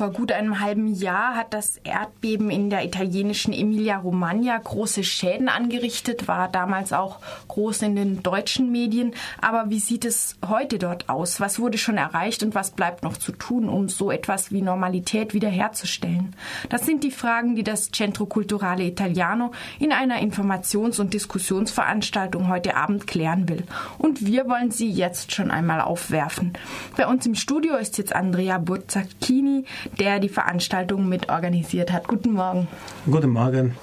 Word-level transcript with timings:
Vor 0.00 0.12
gut 0.12 0.32
einem 0.32 0.60
halben 0.60 0.94
Jahr 0.94 1.36
hat 1.36 1.52
das 1.52 1.76
Erdbeben 1.84 2.48
in 2.48 2.70
der 2.70 2.86
italienischen 2.86 3.52
Emilia-Romagna 3.52 4.56
große 4.56 5.04
Schäden 5.04 5.50
angerichtet, 5.50 6.26
war 6.26 6.48
damals 6.48 6.94
auch 6.94 7.18
groß 7.48 7.82
in 7.82 7.96
den 7.96 8.22
deutschen 8.22 8.72
Medien. 8.72 9.12
Aber 9.42 9.68
wie 9.68 9.78
sieht 9.78 10.06
es 10.06 10.38
heute 10.48 10.78
dort 10.78 11.10
aus? 11.10 11.38
Was 11.38 11.58
wurde 11.58 11.76
schon 11.76 11.98
erreicht 11.98 12.42
und 12.42 12.54
was 12.54 12.70
bleibt 12.70 13.02
noch 13.02 13.18
zu 13.18 13.32
tun, 13.32 13.68
um 13.68 13.90
so 13.90 14.10
etwas 14.10 14.50
wie 14.50 14.62
Normalität 14.62 15.34
wiederherzustellen? 15.34 16.34
Das 16.70 16.86
sind 16.86 17.04
die 17.04 17.10
Fragen, 17.10 17.54
die 17.54 17.62
das 17.62 17.90
Centro 17.90 18.24
Culturale 18.24 18.84
Italiano 18.84 19.50
in 19.78 19.92
einer 19.92 20.22
Informations- 20.22 20.98
und 20.98 21.12
Diskussionsveranstaltung 21.12 22.48
heute 22.48 22.74
Abend 22.74 23.06
klären 23.06 23.50
will. 23.50 23.64
Und 23.98 24.24
wir 24.24 24.48
wollen 24.48 24.70
sie 24.70 24.90
jetzt 24.90 25.32
schon 25.32 25.50
einmal 25.50 25.82
aufwerfen. 25.82 26.54
Bei 26.96 27.06
uns 27.06 27.26
im 27.26 27.34
Studio 27.34 27.76
ist 27.76 27.98
jetzt 27.98 28.14
Andrea 28.14 28.56
Burzacchini, 28.56 29.66
der 29.98 30.20
die 30.20 30.28
Veranstaltung 30.28 31.08
mitorganisiert 31.08 31.92
hat. 31.92 32.08
Guten 32.08 32.32
Morgen. 32.32 32.68
Guten 33.06 33.30
Morgen. 33.30 33.76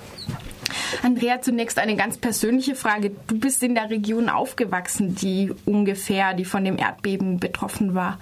Andrea, 1.03 1.41
zunächst 1.41 1.79
eine 1.79 1.95
ganz 1.95 2.17
persönliche 2.17 2.75
Frage. 2.75 3.11
Du 3.27 3.39
bist 3.39 3.61
in 3.63 3.75
der 3.75 3.89
Region 3.89 4.29
aufgewachsen, 4.29 5.15
die 5.15 5.53
ungefähr, 5.65 6.33
die 6.33 6.45
von 6.45 6.63
dem 6.63 6.77
Erdbeben 6.77 7.39
betroffen 7.39 7.93
war. 7.93 8.19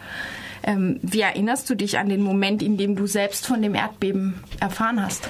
Ähm, 0.64 1.00
wie 1.02 1.22
erinnerst 1.22 1.70
du 1.70 1.76
dich 1.76 2.00
an 2.00 2.10
den 2.10 2.22
Moment, 2.22 2.64
in 2.64 2.78
dem 2.78 2.96
du 2.96 3.06
selbst 3.06 3.46
von 3.46 3.62
dem 3.62 3.76
Erdbeben 3.76 4.44
erfahren 4.60 5.04
hast? 5.04 5.28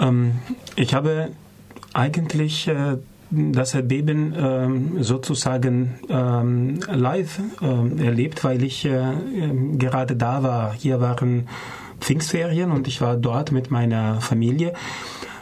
Ähm, 0.00 0.32
ich 0.76 0.94
habe 0.94 1.32
eigentlich 1.92 2.68
äh, 2.68 2.96
das 3.52 3.74
Erdbeben 3.74 4.34
ähm, 4.36 5.02
sozusagen 5.02 5.94
ähm, 6.08 6.80
live 6.88 7.40
äh, 7.60 8.04
erlebt, 8.04 8.44
weil 8.44 8.62
ich 8.62 8.84
äh, 8.84 8.90
ähm, 8.90 9.78
gerade 9.78 10.16
da 10.16 10.42
war. 10.42 10.72
Hier 10.72 11.00
waren 11.00 11.48
Pfingstferien 12.00 12.70
und 12.70 12.88
ich 12.88 13.00
war 13.00 13.16
dort 13.16 13.52
mit 13.52 13.70
meiner 13.70 14.20
Familie. 14.20 14.72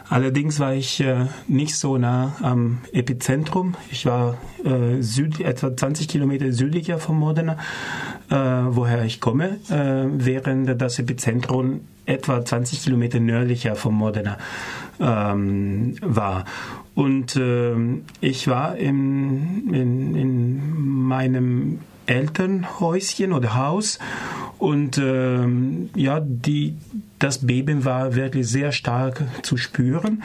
Allerdings 0.09 0.61
war 0.61 0.75
ich 0.75 1.01
äh, 1.01 1.27
nicht 1.49 1.77
so 1.77 1.97
nah 1.97 2.37
am 2.43 2.81
Epizentrum. 2.93 3.75
Ich 3.91 4.05
war 4.07 4.37
äh, 4.65 5.01
süd, 5.01 5.41
etwa 5.41 5.75
20 5.75 6.09
Kilometer 6.09 6.53
südlicher 6.53 6.99
von 6.99 7.17
Modena, 7.17 7.57
äh, 8.31 8.37
woher 8.37 9.05
ich 9.05 9.21
komme, 9.21 9.59
äh, 9.71 10.05
während 10.07 10.81
das 10.81 10.99
Epizentrum 10.99 11.81
etwa 12.07 12.45
20 12.45 12.85
Kilometer 12.85 13.19
nördlicher 13.19 13.77
von 13.77 13.95
Modena 13.95 14.37
ähm, 15.01 15.97
war. 16.03 16.45
Und 16.95 17.37
äh, 17.37 17.75
ich 18.21 18.47
war 18.47 18.77
in, 18.77 19.73
in, 19.75 20.15
in 20.15 21.05
meinem 21.07 21.81
Elternhäuschen 22.07 23.33
oder 23.33 23.55
Haus 23.55 23.99
und 24.59 24.99
ähm, 24.99 25.91
ja, 25.95 26.21
die, 26.21 26.77
das 27.19 27.47
Beben 27.47 27.85
war 27.85 28.15
wirklich 28.15 28.47
sehr 28.49 28.73
stark 28.73 29.23
zu 29.43 29.57
spüren 29.57 30.23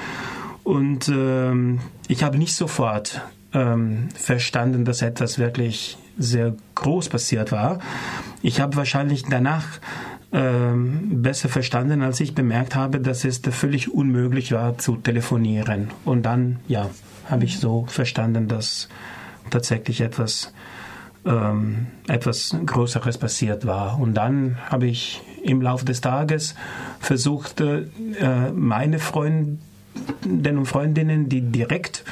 und 0.64 1.10
ähm, 1.10 1.80
ich 2.08 2.24
habe 2.24 2.38
nicht 2.38 2.54
sofort 2.54 3.22
ähm, 3.54 4.10
verstanden, 4.14 4.86
dass 4.86 5.02
etwas 5.02 5.40
wirklich 5.40 5.98
sehr 6.18 6.56
groß 6.76 7.10
passiert 7.10 7.52
war. 7.52 7.80
Ich 8.42 8.62
habe 8.62 8.76
wahrscheinlich 8.76 9.24
danach 9.30 9.80
ähm, 10.32 11.24
besser 11.24 11.50
verstanden, 11.50 12.02
als 12.02 12.20
ich 12.20 12.36
bemerkt 12.36 12.76
habe, 12.76 13.00
dass 13.00 13.26
es 13.26 13.40
völlig 13.40 13.92
unmöglich 13.92 14.52
war 14.52 14.78
zu 14.78 14.96
telefonieren. 14.98 15.90
Und 16.06 16.24
dann, 16.24 16.60
ja, 16.68 16.90
habe 17.26 17.46
ich 17.46 17.60
so 17.60 17.86
verstanden, 17.88 18.48
dass 18.48 18.90
tatsächlich 19.50 20.02
etwas, 20.02 20.54
ähm, 21.26 21.88
etwas 22.08 22.56
Größeres 22.66 23.18
passiert 23.18 23.66
war. 23.66 24.00
Und 24.00 24.14
dann 24.14 24.58
habe 24.70 24.86
ich 24.86 25.22
im 25.44 25.62
Laufe 25.62 25.86
des 25.86 26.02
Tages 26.02 26.56
versucht, 27.00 27.62
äh, 27.62 27.86
meine 28.54 29.00
Freundinnen 29.00 29.60
und 30.58 30.66
Freundinnen, 30.66 31.30
die 31.30 31.42
direkt 31.42 32.04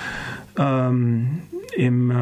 ähm, 0.58 1.42
im, 1.76 2.10
äh, 2.10 2.16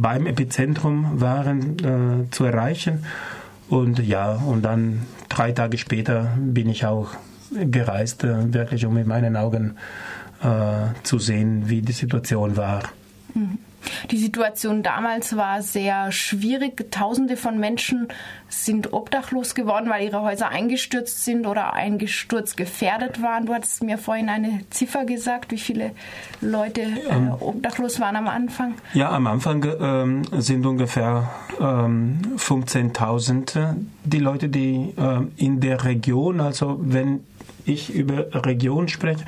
beim 0.00 0.26
Epizentrum 0.26 1.20
waren, 1.20 1.78
äh, 1.78 2.30
zu 2.30 2.44
erreichen 2.44 3.04
und 3.68 3.98
ja, 3.98 4.32
und 4.32 4.62
dann 4.62 5.02
drei 5.28 5.52
Tage 5.52 5.78
später 5.78 6.32
bin 6.38 6.68
ich 6.68 6.86
auch 6.86 7.10
gereist, 7.50 8.24
äh, 8.24 8.52
wirklich 8.52 8.84
um 8.86 8.94
mit 8.94 9.06
meinen 9.06 9.36
Augen 9.36 9.76
äh, 10.42 10.94
zu 11.02 11.18
sehen, 11.18 11.68
wie 11.68 11.82
die 11.82 11.92
Situation 11.92 12.56
war. 12.56 12.82
Die 14.10 14.18
Situation 14.18 14.82
damals 14.82 15.36
war 15.36 15.62
sehr 15.62 16.12
schwierig. 16.12 16.90
Tausende 16.90 17.36
von 17.36 17.58
Menschen 17.58 18.08
sind 18.48 18.92
obdachlos 18.92 19.54
geworden, 19.54 19.88
weil 19.90 20.04
ihre 20.04 20.22
Häuser 20.22 20.48
eingestürzt 20.48 21.24
sind 21.24 21.46
oder 21.46 21.74
eingestürzt 21.74 22.56
gefährdet 22.56 23.22
waren. 23.22 23.46
Du 23.46 23.54
hattest 23.54 23.82
mir 23.82 23.98
vorhin 23.98 24.28
eine 24.28 24.60
Ziffer 24.70 25.04
gesagt, 25.04 25.50
wie 25.52 25.58
viele 25.58 25.92
Leute 26.40 26.82
äh, 26.82 27.08
ähm, 27.10 27.32
obdachlos 27.40 28.00
waren 28.00 28.16
am 28.16 28.28
Anfang. 28.28 28.74
Ja, 28.94 29.10
am 29.10 29.26
Anfang 29.26 29.66
ähm, 29.80 30.22
sind 30.38 30.66
ungefähr 30.66 31.30
ähm, 31.60 32.20
15.000 32.36 33.74
die 34.04 34.18
Leute, 34.18 34.48
die 34.48 34.94
äh, 34.96 35.20
in 35.36 35.60
der 35.60 35.84
Region, 35.84 36.40
also 36.40 36.78
wenn 36.80 37.24
ich 37.64 37.94
über 37.94 38.26
Region 38.46 38.88
spreche, 38.88 39.24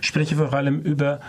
spreche 0.00 0.36
vor 0.36 0.52
allem 0.52 0.80
über 0.80 1.20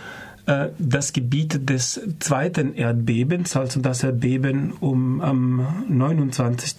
äh, 0.46 0.68
das 0.78 1.12
Gebiet 1.12 1.68
des 1.68 2.00
zweiten 2.20 2.74
Erdbebens, 2.74 3.56
also 3.56 3.80
das 3.80 4.02
Erdbeben 4.02 4.72
um 4.80 5.20
am 5.20 5.84
29. 5.88 6.76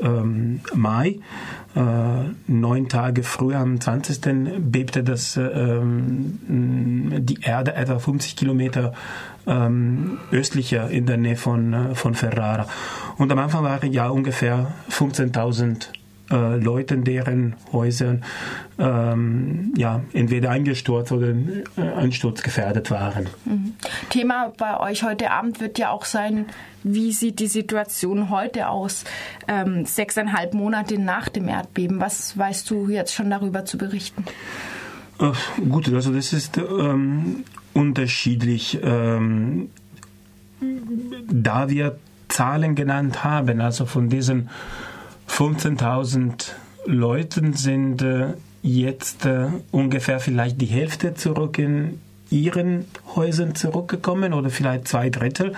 Ähm, 0.00 0.60
Mai, 0.74 1.20
äh, 1.76 1.80
neun 2.48 2.88
Tage 2.88 3.22
früher, 3.22 3.58
am 3.58 3.80
20. 3.80 4.60
bebte 4.60 5.04
das, 5.04 5.36
ähm, 5.36 6.38
die 6.48 7.38
Erde 7.42 7.74
etwa 7.74 7.98
50 7.98 8.34
Kilometer 8.34 8.94
ähm, 9.46 10.18
östlicher 10.32 10.90
in 10.90 11.06
der 11.06 11.18
Nähe 11.18 11.36
von, 11.36 11.72
äh, 11.72 11.94
von 11.94 12.14
Ferrara. 12.14 12.66
Und 13.16 13.30
am 13.30 13.38
Anfang 13.38 13.62
waren 13.62 13.92
ja 13.92 14.08
ungefähr 14.08 14.72
15.000 14.90 15.88
äh, 16.32 16.56
Leuten, 16.56 17.04
deren 17.04 17.54
Häuser 17.72 18.18
ähm, 18.78 19.74
ja, 19.76 20.00
entweder 20.12 20.50
eingestürzt 20.50 21.12
oder 21.12 21.28
äh, 21.28 21.82
einsturzgefährdet 21.96 22.90
waren. 22.90 23.28
Mhm. 23.44 23.74
Thema 24.10 24.52
bei 24.56 24.80
euch 24.80 25.02
heute 25.02 25.30
Abend 25.30 25.60
wird 25.60 25.78
ja 25.78 25.90
auch 25.90 26.06
sein, 26.06 26.46
wie 26.82 27.12
sieht 27.12 27.38
die 27.38 27.46
Situation 27.46 28.30
heute 28.30 28.68
aus, 28.68 29.04
ähm, 29.46 29.84
sechseinhalb 29.84 30.54
Monate 30.54 30.98
nach 30.98 31.28
dem 31.28 31.48
Erdbeben? 31.48 32.00
Was 32.00 32.36
weißt 32.36 32.68
du 32.70 32.88
jetzt 32.88 33.14
schon 33.14 33.30
darüber 33.30 33.64
zu 33.64 33.78
berichten? 33.78 34.24
Ach, 35.18 35.38
gut, 35.68 35.92
also 35.92 36.12
das 36.12 36.32
ist 36.32 36.56
ähm, 36.58 37.44
unterschiedlich. 37.74 38.80
Ähm, 38.82 39.68
da 41.30 41.68
wir 41.68 41.98
Zahlen 42.28 42.74
genannt 42.74 43.24
haben, 43.24 43.60
also 43.60 43.84
von 43.84 44.08
diesen 44.08 44.48
15.000 45.28 46.52
Leuten 46.86 47.54
sind 47.54 48.02
äh, 48.02 48.34
jetzt 48.62 49.26
äh, 49.26 49.46
ungefähr 49.70 50.20
vielleicht 50.20 50.60
die 50.60 50.66
Hälfte 50.66 51.14
zurück 51.14 51.58
in 51.58 52.00
ihren 52.30 52.86
Häusern 53.14 53.54
zurückgekommen 53.54 54.32
oder 54.32 54.50
vielleicht 54.50 54.88
zwei 54.88 55.10
Drittel. 55.10 55.54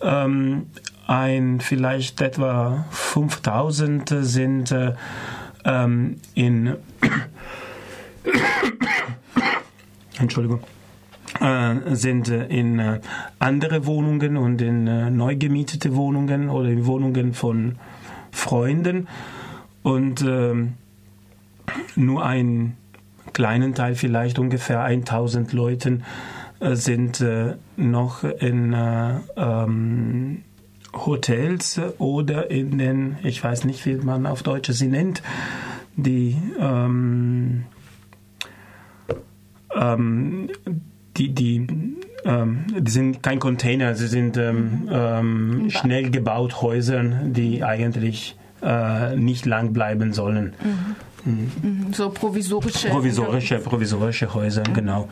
Ähm, 0.00 0.66
ein 1.06 1.60
vielleicht 1.60 2.20
etwa 2.20 2.84
5000 2.90 4.14
sind 4.20 4.72
äh, 4.72 4.92
ähm, 5.64 6.16
in 6.34 6.76
Entschuldigung 10.18 10.60
sind 11.92 12.28
in 12.28 12.98
andere 13.38 13.86
Wohnungen 13.86 14.36
und 14.36 14.60
in 14.60 15.16
neu 15.16 15.36
gemietete 15.36 15.94
Wohnungen 15.94 16.48
oder 16.48 16.68
in 16.68 16.86
Wohnungen 16.86 17.34
von 17.34 17.76
Freunden. 18.38 19.08
Und 19.82 20.22
ähm, 20.22 20.74
nur 21.96 22.24
einen 22.24 22.76
kleinen 23.32 23.74
Teil, 23.74 23.94
vielleicht 23.94 24.38
ungefähr 24.38 24.82
1000 24.82 25.52
Leuten, 25.52 26.04
äh, 26.60 26.74
sind 26.74 27.20
äh, 27.20 27.54
noch 27.76 28.24
in 28.24 28.72
äh, 28.72 29.20
ähm, 29.36 30.42
Hotels 30.92 31.80
oder 31.98 32.50
in 32.50 32.78
den, 32.78 33.16
ich 33.22 33.42
weiß 33.42 33.64
nicht, 33.64 33.84
wie 33.86 33.96
man 33.96 34.26
auf 34.26 34.42
Deutsch 34.42 34.70
sie 34.70 34.88
nennt, 34.88 35.22
die, 35.96 36.36
ähm, 36.58 37.64
ähm, 39.74 40.48
die, 41.16 41.34
die, 41.34 41.66
ähm, 42.28 42.66
die 42.78 42.90
sind 42.90 43.22
kein 43.22 43.38
Container, 43.38 43.94
sie 43.94 44.06
sind 44.06 44.36
ähm, 44.36 44.88
ähm, 44.92 45.70
schnell 45.70 46.10
gebaut 46.10 46.60
Häuser, 46.60 47.02
die 47.02 47.64
eigentlich 47.64 48.36
äh, 48.62 49.16
nicht 49.16 49.46
lang 49.46 49.72
bleiben 49.72 50.12
sollen. 50.12 50.52
Mhm. 51.24 51.50
Mhm. 51.62 51.92
So 51.92 52.10
provisorische. 52.10 52.88
Provisorische, 52.88 53.58
provisorische 53.58 54.34
Häuser, 54.34 54.62
mhm. 54.68 54.74
genau. 54.74 55.08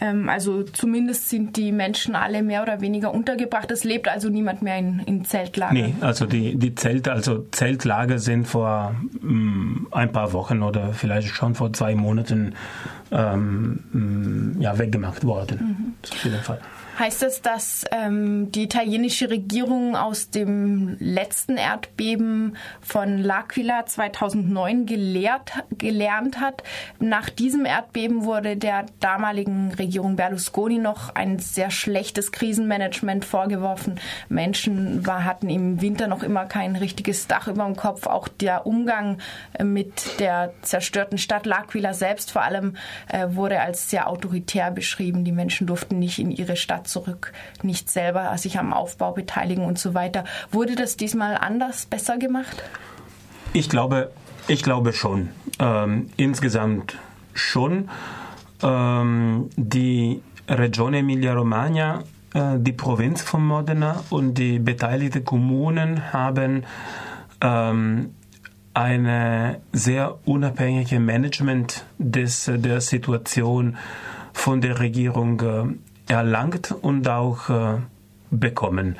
Ähm, 0.00 0.28
also 0.28 0.62
zumindest 0.62 1.28
sind 1.28 1.56
die 1.56 1.72
Menschen 1.72 2.14
alle 2.14 2.42
mehr 2.42 2.62
oder 2.62 2.80
weniger 2.80 3.12
untergebracht. 3.12 3.70
Es 3.70 3.84
lebt 3.84 4.08
also 4.08 4.28
niemand 4.28 4.62
mehr 4.62 4.78
in, 4.78 5.00
in 5.00 5.24
Zeltlagern. 5.24 5.74
Nee, 5.74 5.94
also 6.00 6.26
die, 6.26 6.56
die 6.56 6.74
Zelte, 6.74 7.12
also 7.12 7.46
Zeltlager 7.50 8.18
sind 8.18 8.46
vor 8.46 8.94
mm, 9.20 9.88
ein 9.90 10.12
paar 10.12 10.32
Wochen 10.32 10.62
oder 10.62 10.92
vielleicht 10.92 11.28
schon 11.28 11.54
vor 11.54 11.72
zwei 11.72 11.94
Monaten 11.94 12.54
ähm, 13.10 13.80
mm, 13.92 14.60
ja, 14.60 14.78
weggemacht 14.78 15.24
worden. 15.24 15.58
Mhm. 15.58 16.12
Auf 16.12 16.24
jeden 16.24 16.40
Fall. 16.42 16.60
Heißt 16.96 17.22
das, 17.22 17.42
dass 17.42 17.84
ähm, 17.90 18.52
die 18.52 18.62
italienische 18.62 19.28
Regierung 19.28 19.96
aus 19.96 20.30
dem 20.30 20.96
letzten 21.00 21.56
Erdbeben 21.56 22.56
von 22.80 23.20
L'Aquila 23.20 23.84
2009 23.84 24.86
gelehrt, 24.86 25.64
gelernt 25.76 26.38
hat? 26.38 26.62
Nach 27.00 27.30
diesem 27.30 27.64
Erdbeben 27.64 28.24
wurde 28.24 28.56
der 28.56 28.86
damaligen 29.00 29.72
Regierung 29.74 30.14
Berlusconi 30.14 30.78
noch 30.78 31.12
ein 31.16 31.40
sehr 31.40 31.72
schlechtes 31.72 32.30
Krisenmanagement 32.30 33.24
vorgeworfen. 33.24 33.98
Menschen 34.28 35.04
war, 35.04 35.24
hatten 35.24 35.50
im 35.50 35.80
Winter 35.80 36.06
noch 36.06 36.22
immer 36.22 36.44
kein 36.44 36.76
richtiges 36.76 37.26
Dach 37.26 37.48
über 37.48 37.64
dem 37.64 37.74
Kopf. 37.74 38.06
Auch 38.06 38.28
der 38.28 38.66
Umgang 38.66 39.18
äh, 39.54 39.64
mit 39.64 40.20
der 40.20 40.52
zerstörten 40.62 41.18
Stadt 41.18 41.44
L'Aquila 41.44 41.92
selbst 41.92 42.30
vor 42.30 42.42
allem 42.42 42.76
äh, 43.08 43.26
wurde 43.30 43.60
als 43.60 43.90
sehr 43.90 44.08
autoritär 44.08 44.70
beschrieben. 44.70 45.24
Die 45.24 45.32
Menschen 45.32 45.66
durften 45.66 45.98
nicht 45.98 46.20
in 46.20 46.30
ihre 46.30 46.54
Stadt 46.54 46.83
zurück, 46.84 47.32
nicht 47.62 47.90
selber 47.90 48.36
sich 48.38 48.58
am 48.58 48.72
Aufbau 48.72 49.12
beteiligen 49.12 49.64
und 49.64 49.78
so 49.78 49.94
weiter. 49.94 50.24
Wurde 50.50 50.76
das 50.76 50.96
diesmal 50.96 51.36
anders, 51.36 51.86
besser 51.86 52.18
gemacht? 52.18 52.62
Ich 53.52 53.68
glaube, 53.68 54.10
ich 54.48 54.62
glaube 54.62 54.92
schon. 54.92 55.30
Ähm, 55.58 56.10
insgesamt 56.16 56.98
schon. 57.32 57.88
Ähm, 58.62 59.50
die 59.56 60.22
Regione 60.48 60.98
Emilia-Romagna, 60.98 62.04
äh, 62.34 62.58
die 62.58 62.72
Provinz 62.72 63.22
von 63.22 63.46
Modena 63.46 64.02
und 64.10 64.34
die 64.34 64.58
beteiligten 64.58 65.24
Kommunen 65.24 66.12
haben 66.12 66.64
ähm, 67.40 68.14
eine 68.74 69.60
sehr 69.72 70.18
unabhängige 70.26 70.98
Management 70.98 71.86
des, 71.98 72.50
der 72.52 72.80
Situation 72.80 73.76
von 74.32 74.60
der 74.60 74.80
Regierung 74.80 75.40
äh, 75.40 75.64
erlangt 76.08 76.72
und 76.82 77.08
auch 77.08 77.48
äh, 77.50 77.76
bekommen. 78.30 78.96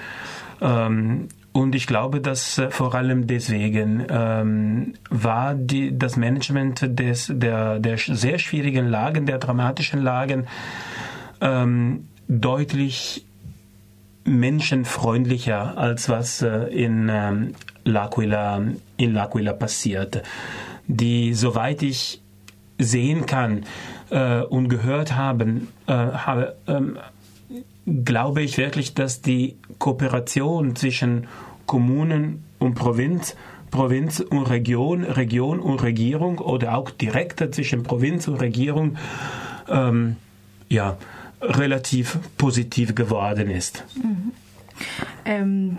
Ähm, 0.61 1.29
und 1.53 1.77
ich 1.77 1.87
glaube, 1.87 2.21
dass 2.21 2.59
äh, 2.59 2.71
vor 2.71 2.95
allem 2.95 3.29
deswegen 3.29 4.05
ähm, 4.09 4.95
war 5.09 5.55
die, 5.55 5.97
das 5.97 6.17
Management 6.17 6.99
des, 6.99 7.31
der, 7.33 7.79
der 7.79 7.97
sehr 7.97 8.39
schwierigen 8.39 8.89
Lagen, 8.89 9.27
der 9.27 9.39
dramatischen 9.39 10.03
Lagen, 10.03 10.47
ähm, 11.41 12.09
deutlich 12.27 13.25
menschenfreundlicher 14.25 15.79
als 15.79 16.09
was 16.09 16.43
äh, 16.43 16.65
in 16.75 17.09
ähm, 17.09 17.55
L'Aquila, 17.85 18.75
in 18.97 19.17
L'Aquila 19.17 19.53
passiert. 19.53 20.23
Die, 20.89 21.35
soweit 21.35 21.83
ich 21.83 22.21
sehen 22.79 23.27
kann, 23.27 23.65
äh, 24.15 24.43
und 24.43 24.69
gehört 24.69 25.17
haben, 25.17 25.69
äh, 25.87 25.93
habe, 25.93 26.55
ähm, 26.69 26.99
glaube 28.05 28.43
ich 28.43 28.57
wirklich, 28.57 28.95
dass 28.95 29.21
die 29.21 29.57
Kooperation 29.79 30.77
zwischen 30.77 31.27
Kommunen 31.67 32.45
und 32.61 32.75
Provinz, 32.75 33.35
Provinz 33.71 34.21
und 34.21 34.49
Region, 34.49 35.03
Region 35.03 35.59
und 35.59 35.83
Regierung 35.83 36.39
oder 36.39 36.77
auch 36.79 36.91
direkter 36.91 37.51
zwischen 37.51 37.83
Provinz 37.83 38.29
und 38.29 38.37
Regierung 38.37 38.97
ähm, 39.69 40.17
ja, 40.69 40.97
relativ 41.41 42.19
positiv 42.39 42.95
geworden 42.95 43.51
ist. 43.51 43.85
Mhm. 43.97 44.33
Ähm, 45.25 45.79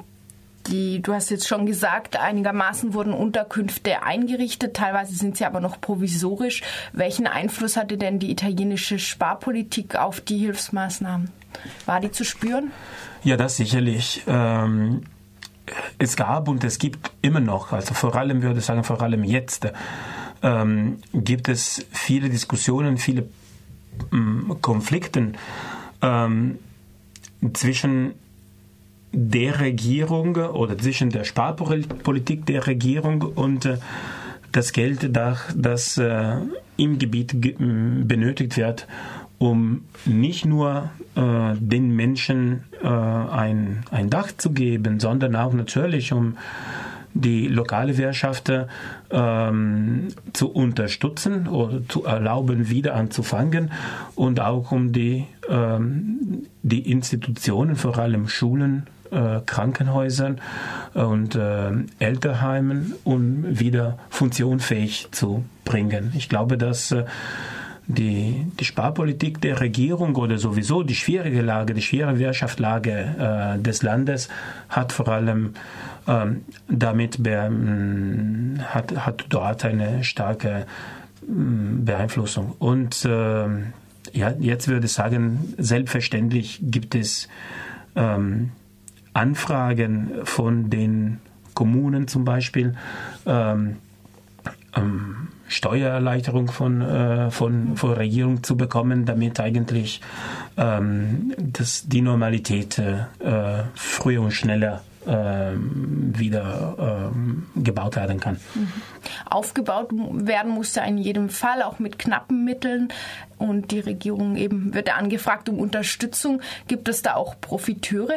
die, 0.68 1.02
du 1.02 1.14
hast 1.14 1.30
jetzt 1.30 1.48
schon 1.48 1.66
gesagt, 1.66 2.18
einigermaßen 2.18 2.94
wurden 2.94 3.14
Unterkünfte 3.14 4.04
eingerichtet, 4.04 4.76
teilweise 4.76 5.16
sind 5.16 5.38
sie 5.38 5.46
aber 5.46 5.60
noch 5.60 5.80
provisorisch. 5.80 6.62
Welchen 6.94 7.28
Einfluss 7.28 7.78
hatte 7.78 7.98
denn 7.98 8.20
die 8.20 8.32
italienische 8.32 9.00
Sparpolitik 9.00 9.96
auf 9.96 10.22
die 10.22 10.38
Hilfsmaßnahmen? 10.38 11.30
War 11.86 12.00
die 12.00 12.12
zu 12.12 12.26
spüren? 12.26 12.72
Ja, 13.24 13.38
das 13.38 13.58
sicherlich. 13.58 14.24
Ähm, 14.28 15.04
es 15.98 16.16
gab 16.16 16.48
und 16.48 16.64
es 16.64 16.78
gibt 16.78 17.12
immer 17.22 17.40
noch, 17.40 17.72
also 17.72 17.94
vor 17.94 18.16
allem 18.16 18.42
würde 18.42 18.60
ich 18.60 18.66
sagen, 18.66 18.84
vor 18.84 19.02
allem 19.02 19.24
jetzt, 19.24 19.68
ähm, 20.44 20.98
gibt 21.14 21.50
es 21.50 21.86
viele 21.92 22.30
Diskussionen, 22.30 22.98
viele 22.98 23.30
ähm, 24.12 24.58
Konflikte 24.62 25.32
ähm, 26.02 26.60
zwischen 27.54 28.14
der 29.16 29.62
Regierung 29.62 30.36
oder 30.36 30.78
zwischen 30.78 31.10
der 31.10 31.24
Sparpolitik 31.24 32.46
der 32.46 32.68
Regierung 32.68 33.22
und 33.22 33.66
äh, 33.66 33.78
das 34.52 34.74
Geld, 34.74 35.10
das 35.16 35.98
äh, 35.98 36.36
im 36.78 37.00
Gebiet 37.00 37.34
benötigt 37.40 38.58
wird, 38.58 38.88
um 39.38 39.86
nicht 40.06 40.46
nur 40.46 40.90
äh, 41.16 41.56
den 41.58 41.96
Menschen 41.96 42.64
ein, 42.84 43.84
ein 43.90 44.10
Dach 44.12 44.32
zu 44.38 44.52
geben, 44.52 45.00
sondern 45.00 45.36
auch 45.36 45.54
natürlich 45.54 46.14
um 46.14 46.38
die 47.16 47.48
lokale 47.48 47.98
Wirtschaft 47.98 48.52
ähm, 49.10 50.10
zu 50.34 50.52
unterstützen 50.52 51.48
oder 51.48 51.88
zu 51.88 52.04
erlauben, 52.04 52.70
wieder 52.70 52.94
anzufangen 52.96 53.72
und 54.16 54.40
auch 54.42 54.72
um 54.72 54.92
die, 54.92 55.26
ähm, 55.50 56.46
die 56.62 56.92
Institutionen, 56.92 57.78
vor 57.78 57.98
allem 57.98 58.28
Schulen, 58.28 58.88
äh, 59.16 59.42
Krankenhäusern 59.46 60.42
und 60.94 61.36
äh, 61.36 61.72
Älterheimen, 62.00 62.94
um 63.04 63.60
wieder 63.60 63.98
funktionsfähig 64.10 65.08
zu 65.12 65.46
bringen. 65.64 66.12
Ich 66.16 66.30
glaube, 66.30 66.58
dass 66.58 66.92
äh, 66.92 67.06
die, 67.88 68.48
die 68.60 68.66
Sparpolitik 68.66 69.42
der 69.42 69.62
Regierung 69.62 70.16
oder 70.16 70.38
sowieso 70.38 70.84
die 70.84 70.96
schwierige 70.96 71.42
Lage, 71.42 71.74
die 71.74 71.82
schwere 71.82 72.18
Wirtschaftslage 72.18 73.56
äh, 73.58 73.62
des 73.62 73.84
Landes 73.84 74.28
hat 74.70 74.92
vor 74.92 75.08
allem 75.08 75.54
ähm, 76.08 76.44
damit 76.68 77.22
be, 77.22 77.50
mm, 77.50 78.60
hat, 78.74 79.06
hat 79.06 79.26
dort 79.30 79.66
eine 79.66 80.04
starke 80.04 80.66
mm, 81.28 81.86
Beeinflussung. 81.86 82.56
Und 82.60 83.06
äh, 83.06 83.48
ja, 84.14 84.34
jetzt 84.40 84.68
würde 84.68 84.86
ich 84.88 84.94
sagen, 84.94 85.54
selbstverständlich 85.58 86.60
gibt 86.64 86.96
es 86.96 87.28
ähm, 87.96 88.52
Anfragen 89.16 90.12
von 90.26 90.70
den 90.70 91.20
Kommunen 91.54 92.08
zum 92.08 92.26
Beispiel, 92.26 92.76
ähm, 93.26 93.78
ähm, 94.76 95.30
Steuererleichterung 95.48 96.52
von, 96.52 96.82
äh, 96.82 97.32
von, 97.32 97.78
von 97.78 97.94
Regierung 97.94 98.44
zu 98.44 98.58
bekommen, 98.58 99.06
damit 99.06 99.40
eigentlich 99.40 100.02
ähm, 100.58 101.34
das, 101.38 101.88
die 101.88 102.02
Normalität 102.02 102.78
äh, 102.78 103.06
früher 103.76 104.22
und 104.22 104.32
schneller 104.32 104.82
ähm, 105.08 106.14
wieder 106.18 107.12
ähm, 107.14 107.46
gebaut 107.56 107.96
werden 107.96 108.20
kann. 108.20 108.38
Mhm. 108.56 108.72
Aufgebaut 109.30 109.92
werden 109.92 110.52
muss 110.52 110.74
ja 110.76 110.84
in 110.84 110.98
jedem 110.98 111.30
Fall, 111.30 111.62
auch 111.62 111.80
mit 111.80 112.00
knappen 112.00 112.44
Mitteln. 112.44 112.90
Und 113.38 113.72
die 113.72 113.80
Regierung 113.80 114.36
eben 114.36 114.74
wird 114.74 114.96
angefragt 114.98 115.48
um 115.48 115.60
Unterstützung. 115.60 116.42
Gibt 116.68 116.90
es 116.90 117.02
da 117.04 117.14
auch 117.14 117.36
Profiteure? 117.40 118.16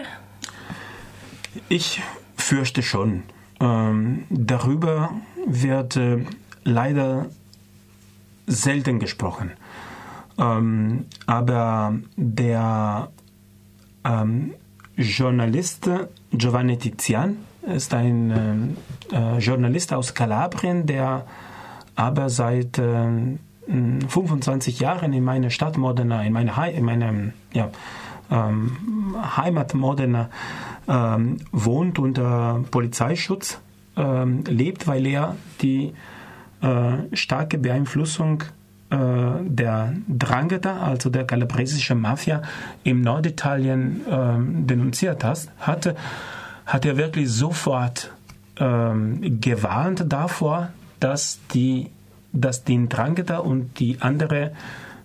Ich 1.69 2.01
fürchte 2.37 2.83
schon. 2.83 3.25
Ähm, 3.61 4.25
darüber 4.31 5.11
wird 5.47 5.97
äh, 5.97 6.25
leider 6.65 7.27
selten 8.47 8.99
gesprochen. 8.99 9.51
Ähm, 10.39 11.05
aber 11.27 11.99
der 12.17 13.11
ähm, 14.05 14.55
Journalist 14.97 15.91
Giovanni 16.33 16.79
Tizian 16.79 17.37
ist 17.67 17.93
ein 17.93 18.77
äh, 19.13 19.17
äh 19.17 19.39
Journalist 19.39 19.93
aus 19.93 20.15
Kalabrien, 20.15 20.87
der 20.87 21.27
aber 21.97 22.31
seit 22.31 22.79
äh, 22.79 23.37
25 23.67 24.81
Jahren 24.81 25.13
in 25.13 25.25
meiner 25.25 25.51
Stadt 25.51 25.77
Modena, 25.77 26.23
in 26.23 26.33
meiner, 26.33 26.71
in 26.71 26.85
meinem 26.85 27.33
ja, 27.53 27.69
ähm, 28.31 29.15
Heimat 29.37 29.75
Modena 29.75 30.31
ähm, 30.89 31.39
wohnt 31.53 31.99
unter 31.99 32.65
Polizeischutz, 32.71 33.61
ähm, 33.97 34.45
lebt, 34.45 34.87
weil 34.87 35.07
er 35.07 35.37
die 35.61 35.93
äh, 36.61 37.15
starke 37.17 37.59
Beeinflussung 37.59 38.45
äh, 38.91 38.97
der 39.43 39.95
Drangheta, 40.09 40.79
also 40.81 41.11
der 41.11 41.25
kalabresischen 41.25 42.01
Mafia 42.01 42.43
im 42.85 43.03
Norditalien 43.03 44.01
äh, 44.07 44.65
denunziert 44.67 45.25
hat, 45.25 45.49
hatte, 45.59 45.95
hat 46.65 46.85
er 46.85 46.97
wirklich 46.97 47.31
sofort 47.31 48.13
ähm, 48.59 49.41
gewarnt 49.41 50.05
davor, 50.09 50.71
dass 51.01 51.39
die 51.53 51.91
dass 52.33 52.65
die 52.65 52.89
Drangheta 52.89 53.39
und 53.39 53.79
die 53.81 54.01
andere 54.01 54.53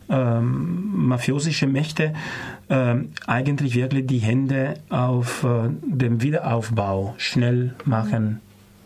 ähm, 0.10 1.08
mafiosische 1.08 1.68
Mächte 1.68 2.14
ähm, 2.70 3.10
eigentlich 3.28 3.76
wirklich 3.76 4.08
die 4.08 4.20
Hände 4.20 4.76
auf 4.90 5.44
äh, 5.44 5.70
dem 5.82 6.22
Wiederaufbau 6.22 7.16
schnell 7.18 7.74
machen 7.86 8.42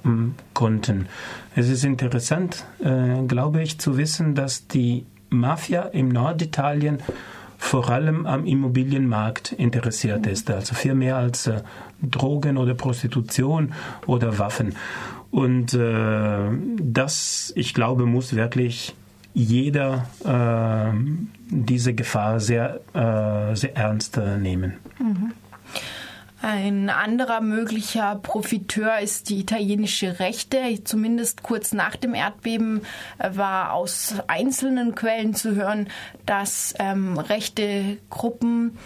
ähm, 0.05 0.35
konnten. 0.53 1.07
Es 1.55 1.69
ist 1.69 1.83
interessant, 1.83 2.65
äh, 2.83 3.23
glaube 3.27 3.61
ich, 3.61 3.79
zu 3.79 3.97
wissen, 3.97 4.35
dass 4.35 4.67
die 4.67 5.05
Mafia 5.29 5.83
im 5.83 6.09
Norditalien 6.09 6.99
vor 7.57 7.89
allem 7.89 8.25
am 8.25 8.45
Immobilienmarkt 8.45 9.51
interessiert 9.51 10.27
ist, 10.27 10.49
also 10.51 10.75
viel 10.75 10.93
mehr 10.93 11.17
als 11.17 11.47
äh, 11.47 11.61
Drogen 12.01 12.57
oder 12.57 12.75
Prostitution 12.75 13.73
oder 14.05 14.37
Waffen. 14.37 14.75
Und 15.31 15.73
äh, 15.73 16.49
das, 16.79 17.51
ich 17.55 17.73
glaube, 17.73 18.05
muss 18.05 18.35
wirklich 18.35 18.95
jeder 19.37 20.09
äh, 20.25 20.97
diese 21.49 21.93
Gefahr 21.93 22.39
sehr, 22.39 22.79
äh, 22.93 23.55
sehr 23.55 23.77
ernst 23.77 24.17
äh, 24.17 24.37
nehmen. 24.37 24.73
Mhm. 24.97 25.33
Ein 26.41 26.89
anderer 26.89 27.41
möglicher 27.41 28.15
Profiteur 28.15 28.99
ist 28.99 29.29
die 29.29 29.39
italienische 29.39 30.19
Rechte. 30.19 30.83
Zumindest 30.83 31.43
kurz 31.43 31.71
nach 31.71 31.95
dem 31.95 32.15
Erdbeben 32.15 32.81
äh, 33.19 33.29
war 33.35 33.73
aus 33.73 34.15
einzelnen 34.25 34.95
Quellen 34.95 35.35
zu 35.35 35.55
hören, 35.55 35.87
dass 36.25 36.73
ähm, 36.79 37.19
rechte 37.19 37.97
Gruppen 38.09 38.77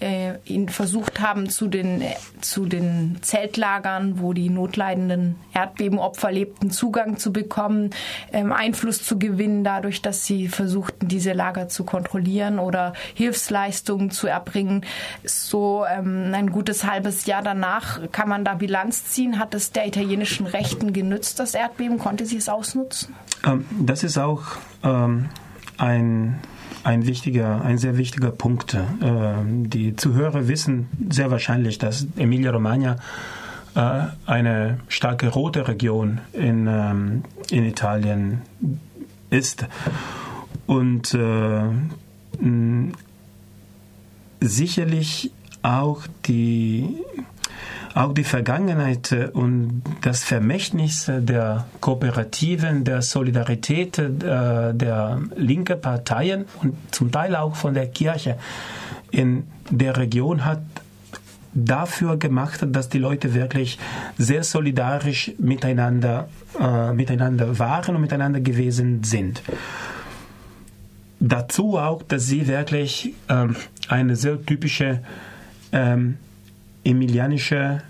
äh, 0.00 0.34
ihn 0.44 0.68
versucht 0.68 1.20
haben, 1.20 1.48
zu 1.48 1.68
den, 1.68 2.02
zu 2.40 2.66
den 2.66 3.18
Zeltlagern, 3.22 4.20
wo 4.20 4.32
die 4.32 4.50
notleidenden 4.50 5.36
Erdbebenopfer 5.54 6.30
lebten, 6.30 6.70
Zugang 6.70 7.18
zu 7.18 7.32
bekommen, 7.32 7.90
ähm, 8.32 8.52
Einfluss 8.52 9.02
zu 9.02 9.18
gewinnen, 9.18 9.64
dadurch, 9.64 10.02
dass 10.02 10.24
sie 10.24 10.48
versuchten, 10.48 11.08
diese 11.08 11.32
Lager 11.32 11.68
zu 11.68 11.84
kontrollieren 11.84 12.58
oder 12.58 12.92
Hilfsleistungen 13.14 14.10
zu 14.10 14.26
erbringen. 14.26 14.84
So 15.24 15.84
ähm, 15.90 16.32
ein 16.34 16.50
gutes 16.50 16.84
halbes 16.84 17.26
Jahr 17.26 17.42
danach 17.42 18.00
kann 18.12 18.28
man 18.28 18.44
da 18.44 18.54
Bilanz 18.54 19.04
ziehen. 19.04 19.38
Hat 19.38 19.54
es 19.54 19.72
der 19.72 19.86
italienischen 19.86 20.46
Rechten 20.46 20.92
genützt, 20.92 21.40
das 21.40 21.54
Erdbeben? 21.54 21.98
Konnte 21.98 22.26
sie 22.26 22.36
es 22.36 22.48
ausnutzen? 22.48 23.14
Ähm, 23.44 23.66
das 23.80 24.04
ist 24.04 24.18
auch 24.18 24.42
ähm, 24.82 25.28
ein 25.78 26.38
ein 26.84 27.06
wichtiger, 27.06 27.62
ein 27.62 27.78
sehr 27.78 27.96
wichtiger 27.96 28.30
Punkt. 28.30 28.74
Äh, 28.74 28.78
die 29.44 29.96
Zuhörer 29.96 30.48
wissen 30.48 30.88
sehr 31.10 31.30
wahrscheinlich, 31.30 31.78
dass 31.78 32.06
Emilia-Romagna 32.16 32.96
äh, 33.74 34.00
eine 34.26 34.78
starke 34.88 35.28
rote 35.28 35.68
Region 35.68 36.20
in, 36.32 36.66
ähm, 36.66 37.24
in 37.50 37.64
Italien 37.64 38.42
ist. 39.30 39.66
Und 40.66 41.14
äh, 41.14 41.62
sicherlich 44.40 45.32
auch 45.62 46.02
die 46.26 46.88
auch 47.98 48.14
die 48.14 48.24
Vergangenheit 48.24 49.10
äh, 49.12 49.28
und 49.32 49.82
das 50.02 50.22
Vermächtnis 50.22 51.10
der 51.12 51.66
Kooperativen, 51.80 52.84
der 52.84 53.02
Solidarität 53.02 53.98
äh, 53.98 54.72
der 54.72 55.20
linken 55.36 55.80
Parteien 55.80 56.44
und 56.62 56.76
zum 56.92 57.10
Teil 57.10 57.34
auch 57.34 57.56
von 57.56 57.74
der 57.74 57.88
Kirche 57.88 58.38
in 59.10 59.44
der 59.70 59.96
Region 59.96 60.44
hat 60.44 60.60
dafür 61.54 62.18
gemacht, 62.18 62.60
dass 62.66 62.88
die 62.88 62.98
Leute 62.98 63.34
wirklich 63.34 63.78
sehr 64.16 64.44
solidarisch 64.44 65.32
miteinander, 65.38 66.28
äh, 66.60 66.92
miteinander 66.92 67.58
waren 67.58 67.96
und 67.96 68.02
miteinander 68.02 68.40
gewesen 68.40 69.02
sind. 69.02 69.42
Dazu 71.18 71.78
auch, 71.78 72.02
dass 72.02 72.26
sie 72.26 72.46
wirklich 72.46 73.14
ähm, 73.28 73.56
eine 73.88 74.14
sehr 74.14 74.40
typische 74.44 75.02
ähm, 75.72 76.18
emilianische 76.84 77.82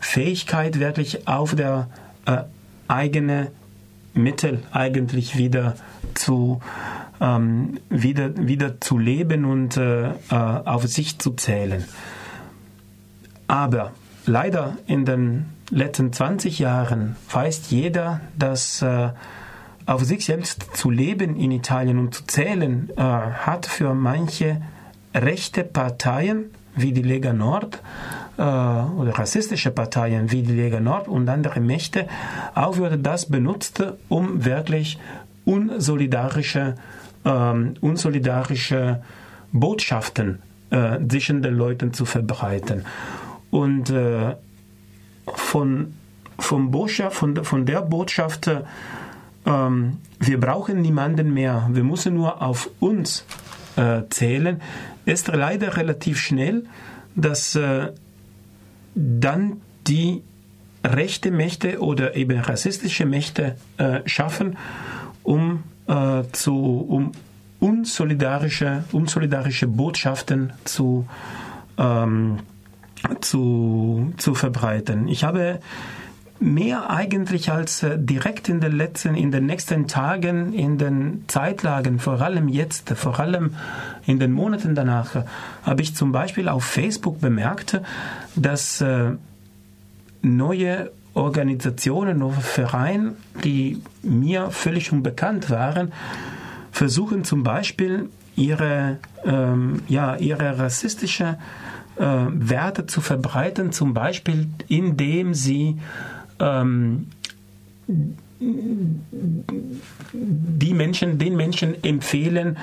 Fähigkeit 0.00 0.78
wirklich 0.78 1.26
auf 1.26 1.54
der 1.54 1.88
äh, 2.26 2.42
eigene 2.88 3.50
Mittel 4.14 4.62
eigentlich 4.72 5.36
wieder 5.36 5.76
zu 6.14 6.60
ähm, 7.20 7.80
wieder, 7.88 8.36
wieder 8.36 8.80
zu 8.80 8.98
leben 8.98 9.44
und 9.44 9.76
äh, 9.76 10.10
äh 10.10 10.12
auf 10.30 10.86
sich 10.86 11.18
zu 11.18 11.32
zählen. 11.32 11.84
Aber 13.46 13.92
leider 14.26 14.76
in 14.86 15.04
den 15.04 15.46
letzten 15.70 16.12
20 16.12 16.58
Jahren 16.58 17.16
weiß 17.30 17.70
jeder, 17.70 18.20
dass 18.36 18.82
äh, 18.82 19.10
auf 19.86 20.04
sich 20.04 20.24
selbst 20.26 20.76
zu 20.76 20.90
leben 20.90 21.36
in 21.36 21.50
Italien 21.50 21.98
und 21.98 22.14
zu 22.14 22.26
zählen 22.26 22.90
äh, 22.96 23.02
hat 23.02 23.66
für 23.66 23.94
manche 23.94 24.60
rechte 25.14 25.64
Parteien 25.64 26.50
wie 26.76 26.92
die 26.92 27.02
Lega 27.02 27.32
Nord 27.32 27.80
oder 28.42 29.12
rassistische 29.14 29.70
Parteien 29.70 30.30
wie 30.30 30.42
die 30.42 30.52
Lega 30.52 30.78
Nord 30.78 31.08
und 31.08 31.28
andere 31.28 31.60
Mächte 31.60 32.06
auch 32.54 32.76
würde 32.76 32.98
das 32.98 33.26
benutzt, 33.26 33.82
um 34.08 34.44
wirklich 34.44 34.98
unsolidarische, 35.44 36.76
ähm, 37.24 37.74
unsolidarische 37.80 39.02
Botschaften 39.52 40.40
äh, 40.70 40.98
zwischen 41.08 41.42
den 41.42 41.54
Leuten 41.54 41.92
zu 41.92 42.04
verbreiten. 42.04 42.84
Und 43.50 43.90
äh, 43.90 44.36
von, 45.26 45.94
vom 46.38 46.70
Botschaft, 46.70 47.16
von, 47.16 47.44
von 47.44 47.66
der 47.66 47.82
Botschaft, 47.82 48.50
ähm, 49.46 49.96
wir 50.20 50.40
brauchen 50.40 50.80
niemanden 50.82 51.32
mehr, 51.32 51.68
wir 51.72 51.84
müssen 51.84 52.14
nur 52.14 52.42
auf 52.42 52.70
uns 52.80 53.24
äh, 53.76 54.02
zählen, 54.10 54.60
ist 55.06 55.28
leider 55.28 55.76
relativ 55.76 56.20
schnell, 56.20 56.66
dass 57.14 57.54
äh, 57.56 57.92
dann 58.98 59.60
die 59.86 60.22
rechte 60.84 61.30
Mächte 61.30 61.80
oder 61.80 62.16
eben 62.16 62.38
rassistische 62.40 63.06
Mächte 63.06 63.56
äh, 63.78 64.00
schaffen, 64.06 64.56
um, 65.22 65.62
äh, 65.86 66.22
zu, 66.32 66.54
um 66.88 67.12
unsolidarische, 67.60 68.84
unsolidarische 68.92 69.66
Botschaften 69.66 70.52
zu, 70.64 71.06
ähm, 71.76 72.38
zu, 73.20 74.12
zu 74.16 74.34
verbreiten. 74.34 75.08
Ich 75.08 75.24
habe 75.24 75.60
mehr 76.40 76.90
eigentlich 76.90 77.50
als 77.50 77.82
äh, 77.82 77.98
direkt 77.98 78.48
in 78.48 78.60
den 78.60 78.72
letzten, 78.72 79.14
in 79.14 79.30
den 79.30 79.46
nächsten 79.46 79.88
Tagen, 79.88 80.52
in 80.52 80.78
den 80.78 81.24
Zeitlagen, 81.26 81.98
vor 81.98 82.20
allem 82.20 82.48
jetzt, 82.48 82.90
vor 82.90 83.18
allem 83.18 83.54
in 84.06 84.18
den 84.18 84.32
Monaten 84.32 84.74
danach, 84.74 85.24
habe 85.62 85.82
ich 85.82 85.94
zum 85.94 86.12
Beispiel 86.12 86.48
auf 86.48 86.64
Facebook 86.64 87.20
bemerkt, 87.20 87.80
dass 88.36 88.80
äh, 88.80 89.12
neue 90.22 90.90
Organisationen 91.14 92.22
oder 92.22 92.40
Vereine, 92.40 93.14
die 93.44 93.82
mir 94.02 94.50
völlig 94.50 94.92
unbekannt 94.92 95.50
waren, 95.50 95.92
versuchen 96.70 97.24
zum 97.24 97.42
Beispiel 97.42 98.08
ihre, 98.36 98.98
ähm, 99.24 99.82
ja, 99.88 100.16
ihre 100.16 100.58
rassistische 100.58 101.38
äh, 101.96 102.04
Werte 102.28 102.86
zu 102.86 103.00
verbreiten, 103.00 103.72
zum 103.72 103.94
Beispiel 103.94 104.48
indem 104.68 105.34
sie 105.34 105.78
ähm, 106.40 107.06
die 110.10 110.74
Menschen, 110.74 111.18
den 111.18 111.36
Menschen 111.36 111.82
empfehlen, 111.82 112.56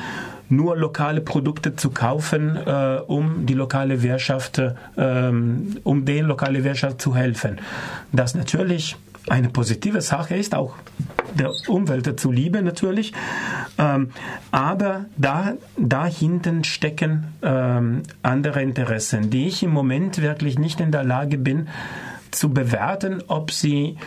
nur 0.47 0.77
lokale 0.77 1.21
Produkte 1.21 1.75
zu 1.75 1.89
kaufen, 1.89 2.55
äh, 2.55 2.99
um 3.07 3.45
die 3.45 3.53
lokale 3.53 4.01
Wirtschaft, 4.03 4.59
äh, 4.59 4.73
um 5.83 6.05
den 6.05 6.25
lokale 6.25 6.63
Wirtschaft 6.63 7.01
zu 7.01 7.15
helfen. 7.15 7.59
Das 8.11 8.35
natürlich 8.35 8.95
eine 9.27 9.49
positive 9.49 10.01
Sache 10.01 10.35
ist, 10.35 10.53
auch 10.53 10.75
der 11.33 11.51
Umwelt 11.67 12.19
zuliebe 12.19 12.61
natürlich. 12.61 13.11
Ähm, 13.77 14.11
aber 14.51 15.05
da, 15.17 15.53
da 15.77 16.05
hinten 16.05 16.63
stecken 16.63 17.25
ähm, 17.41 18.03
andere 18.21 18.61
Interessen, 18.61 19.29
die 19.29 19.47
ich 19.47 19.63
im 19.63 19.71
Moment 19.71 20.21
wirklich 20.21 20.59
nicht 20.59 20.79
in 20.79 20.91
der 20.91 21.03
Lage 21.03 21.37
bin, 21.37 21.67
zu 22.35 22.49
bewerten, 22.49 23.23
ob 23.27 23.51
sie 23.51 23.97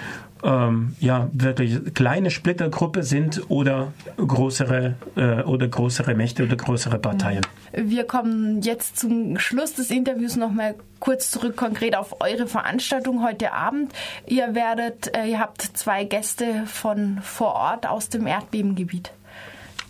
ähm, 0.43 0.95
ja 1.01 1.29
wirklich 1.33 1.95
kleine 1.95 2.31
Splittergruppe 2.31 3.03
sind 3.03 3.51
oder 3.51 3.93
größere 4.17 4.95
äh, 5.17 5.43
oder 5.43 5.69
größere 5.69 6.15
Mächte 6.15 6.45
oder 6.45 6.57
größere 6.57 6.99
Parteien. 6.99 7.45
Wir 7.73 8.05
kommen 8.05 8.63
jetzt 8.63 8.99
zum 8.99 9.39
Schluss 9.39 9.75
des 9.75 9.91
Interviews 9.91 10.37
noch 10.37 10.53
mal 10.53 10.75
kurz 11.01 11.31
zurück 11.31 11.57
konkret 11.57 11.97
auf 11.97 12.21
eure 12.21 12.47
Veranstaltung 12.47 13.23
heute 13.23 13.53
Abend. 13.53 13.93
Ihr 14.27 14.55
werdet, 14.55 15.17
äh, 15.17 15.27
ihr 15.27 15.41
habt 15.41 15.63
zwei 15.63 16.05
Gäste 16.05 16.65
von 16.67 17.19
vor 17.23 17.55
Ort 17.55 17.87
aus 17.87 18.09
dem 18.09 18.27
Erdbebengebiet. 18.27 19.13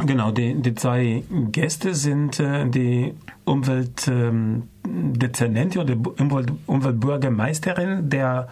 Genau, 0.06 0.30
die, 0.30 0.54
die 0.54 0.74
zwei 0.74 1.24
Gäste 1.50 1.94
sind 1.94 2.38
äh, 2.38 2.68
die 2.68 3.14
Umweltdezernentin 3.44 5.80
ähm, 5.80 5.84
oder 5.84 5.96
Umwelt, 6.22 6.52
Umweltbürgermeisterin 6.66 8.08
der, 8.08 8.46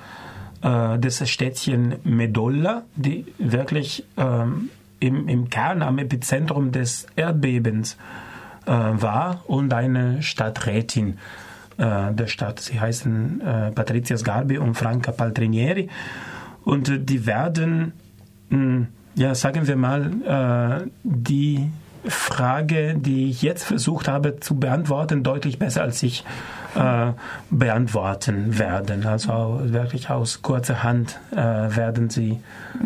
äh, 0.63 0.99
des 0.99 1.31
Städtchen 1.31 1.97
Medolla, 2.03 2.83
die 2.97 3.27
wirklich 3.39 4.05
ähm, 4.17 4.71
im, 4.99 5.29
im 5.29 5.49
Kern, 5.49 5.83
am 5.83 5.99
Epizentrum 5.99 6.73
des 6.73 7.07
Erdbebens 7.15 7.97
äh, 8.67 8.73
war 8.73 9.45
und 9.47 9.73
eine 9.73 10.23
Stadträtin 10.23 11.19
der 11.79 12.27
Stadt. 12.27 12.61
Sie 12.61 12.81
heißen 12.81 13.43
äh, 13.43 13.71
Patrizia 13.71 14.17
Sgarbi 14.17 14.57
und 14.57 14.77
Franca 14.77 15.13
Paltrinieri 15.13 15.91
und 16.65 17.11
die 17.11 17.27
werden, 17.27 17.93
mh, 18.49 18.59
hm, 18.59 18.87
ja, 19.17 19.35
sagen 19.35 19.67
wir 19.67 19.77
mal, 19.77 20.83
äh, 20.85 20.89
die 21.03 21.71
Frage, 22.09 22.95
die 22.97 23.31
ich 23.31 23.43
jetzt 23.43 23.65
versucht 23.65 24.09
habe 24.09 24.39
zu 24.39 24.57
beantworten, 24.57 25.23
deutlich 25.23 25.59
besser 25.59 25.83
als 25.83 26.03
ich 26.03 26.25
äh, 26.75 27.13
beantworten 27.51 28.59
werden. 28.59 29.07
Also 29.07 29.61
wirklich 29.65 30.11
aus 30.11 30.43
kurzer 30.43 30.83
Hand 30.83 31.19
äh, 31.33 31.37
werden 31.37 32.11
sie 32.11 32.39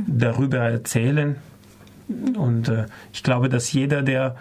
darüber 0.07 0.59
erzählen. 0.59 1.37
Und 2.37 2.69
äh, 2.69 2.87
ich 3.13 3.23
glaube, 3.23 3.49
dass 3.49 3.73
jeder, 3.73 4.03
der 4.03 4.37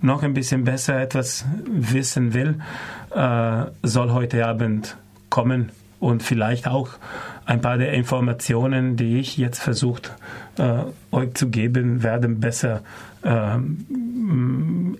noch 0.00 0.22
ein 0.22 0.34
bisschen 0.34 0.64
besser 0.64 1.00
etwas 1.00 1.44
wissen 1.66 2.34
will, 2.34 2.60
äh, 3.14 3.64
soll 3.82 4.12
heute 4.12 4.46
Abend 4.46 4.96
kommen 5.28 5.70
und 6.00 6.22
vielleicht 6.22 6.66
auch 6.66 6.90
ein 7.52 7.60
paar 7.60 7.76
der 7.76 7.92
Informationen, 7.92 8.96
die 8.96 9.18
ich 9.18 9.36
jetzt 9.36 9.58
versucht 9.58 10.12
äh, 10.56 10.84
euch 11.10 11.34
zu 11.34 11.50
geben, 11.50 12.02
werden 12.02 12.40
besser 12.40 12.80
äh, 13.22 13.58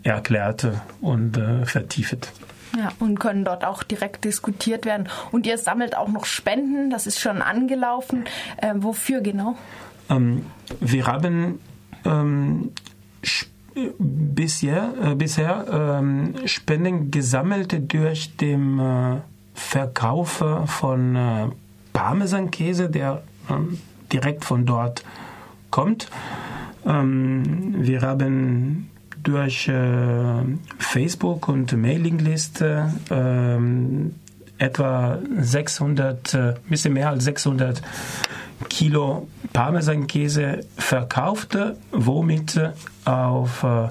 erklärt 0.03 0.69
und 1.01 1.39
äh, 1.39 1.65
vertieft. 1.65 2.31
Ja, 2.77 2.93
und 2.99 3.19
können 3.19 3.47
dort 3.47 3.65
auch 3.65 3.83
direkt 3.83 4.25
diskutiert 4.25 4.85
werden. 4.85 5.09
Und 5.31 5.47
ihr 5.47 5.57
sammelt 5.57 5.97
auch 5.97 6.09
noch 6.09 6.27
Spenden, 6.27 6.91
das 6.91 7.07
ist 7.07 7.21
schon 7.21 7.41
angelaufen. 7.41 8.25
Äh, 8.59 8.75
wofür 8.77 9.23
genau? 9.23 9.57
Ähm, 10.11 10.45
wir 10.79 11.07
haben 11.07 11.59
ähm, 12.05 12.73
bisher, 13.99 14.93
äh, 15.03 15.15
bisher 15.15 16.01
ähm, 16.01 16.35
Spenden 16.45 17.11
gesammelt 17.11 17.91
durch 17.95 18.37
den 18.37 18.79
äh, 18.79 19.17
Verkauf 19.55 20.45
von 20.67 21.17
äh, 21.17 21.49
Parmesankäse, 21.93 22.89
der 22.91 23.23
ähm, 23.51 23.79
direkt 24.13 24.45
von 24.45 24.67
dort 24.67 25.05
kommt. 25.71 26.09
Ähm, 26.87 27.75
wir 27.79 28.03
haben 28.03 28.91
durch 29.23 29.69
äh, 29.69 30.43
Facebook 30.79 31.49
und 31.49 31.77
Mailingliste 31.77 32.93
äh, 33.11 34.63
etwa 34.63 35.19
600, 35.39 36.35
äh, 36.35 36.55
bisschen 36.69 36.95
mehr 36.95 37.11
als 37.11 37.25
600 37.25 37.83
Kilo 38.69 39.29
Parmesankäse 39.53 40.61
verkauft, 40.77 41.59
womit 41.91 42.61
auf 43.05 43.65
äh, 43.65 43.89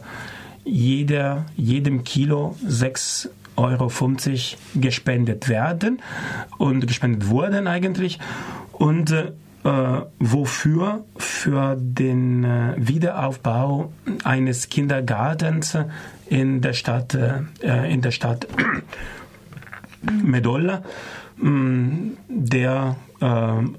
jeder, 0.63 1.45
jedem 1.55 2.03
Kilo 2.03 2.55
6 2.65 3.29
Euro 3.61 3.89
gespendet 4.75 5.47
werden 5.47 6.01
und 6.57 6.87
gespendet 6.87 7.29
wurden 7.29 7.67
eigentlich. 7.67 8.19
Und 8.73 9.11
äh, 9.11 9.31
äh, 9.63 10.01
wofür? 10.19 11.05
Für 11.17 11.77
den 11.79 12.43
äh, 12.43 12.73
Wiederaufbau 12.77 13.91
eines 14.23 14.69
Kindergartens 14.69 15.77
in 16.27 16.61
der 16.61 16.73
Stadt, 16.73 17.13
äh, 17.13 17.93
in 17.93 18.01
der 18.01 18.11
Stadt 18.11 18.47
Medolla, 20.01 20.81
mm, 21.37 22.13
der 22.27 22.95
äh, 23.19 23.27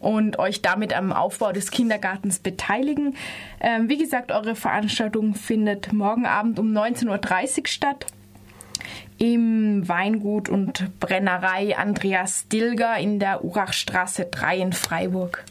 und 0.00 0.38
euch 0.38 0.62
damit 0.62 0.96
am 0.96 1.12
Aufbau 1.12 1.52
des 1.52 1.70
Kindergartens 1.70 2.38
beteiligen. 2.38 3.16
Ähm, 3.60 3.88
wie 3.88 3.98
gesagt, 3.98 4.30
eure 4.30 4.54
Veranstaltung 4.54 5.34
findet 5.34 5.92
morgen 5.92 6.26
Abend 6.26 6.58
um 6.58 6.72
19.30 6.72 7.58
Uhr 7.58 7.66
statt 7.66 8.06
im 9.18 9.88
Weingut 9.88 10.48
und 10.48 11.00
Brennerei 11.00 11.76
Andreas 11.76 12.46
Dilger 12.48 12.96
in 12.98 13.18
der 13.18 13.44
Urachstraße 13.44 14.26
3 14.26 14.58
in 14.58 14.72
Freiburg. 14.72 15.44